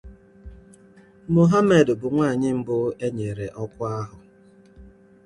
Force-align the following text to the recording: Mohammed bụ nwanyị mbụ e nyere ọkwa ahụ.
Mohammed 1.35 1.87
bụ 1.99 2.07
nwanyị 2.13 2.49
mbụ 2.59 2.77
e 3.05 3.07
nyere 3.17 3.45
ọkwa 3.63 3.87
ahụ. 4.01 4.17